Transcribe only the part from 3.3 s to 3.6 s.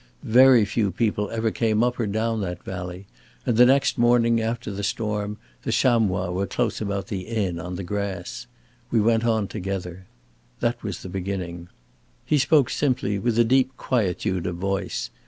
and